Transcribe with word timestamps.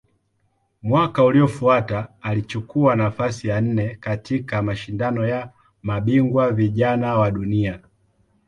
Mwaka 0.83 1.23
uliofuata 1.23 2.07
alichukua 2.21 2.95
nafasi 2.95 3.47
ya 3.47 3.61
nne 3.61 3.95
katika 3.95 4.61
Mashindano 4.61 5.27
ya 5.27 5.49
Mabingwa 5.83 6.51
Vijana 6.51 7.13
wa 7.17 7.31
Dunia. 7.31 7.79